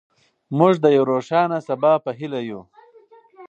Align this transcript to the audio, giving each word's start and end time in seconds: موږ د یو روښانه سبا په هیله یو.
موږ 0.57 0.73
د 0.83 0.85
یو 0.95 1.03
روښانه 1.11 1.57
سبا 1.67 1.93
په 2.03 2.11
هیله 2.19 2.41
یو. 2.49 2.61